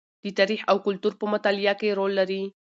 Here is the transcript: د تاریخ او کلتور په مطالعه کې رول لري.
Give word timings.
د 0.23 0.25
تاریخ 0.39 0.61
او 0.71 0.77
کلتور 0.85 1.13
په 1.17 1.25
مطالعه 1.33 1.73
کې 1.79 1.95
رول 1.97 2.11
لري. 2.19 2.43